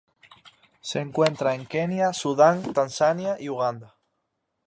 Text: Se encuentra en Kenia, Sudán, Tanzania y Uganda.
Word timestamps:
Se 0.79 0.99
encuentra 0.99 1.53
en 1.53 1.67
Kenia, 1.67 2.11
Sudán, 2.11 2.73
Tanzania 2.73 3.37
y 3.39 3.49
Uganda. 3.49 3.93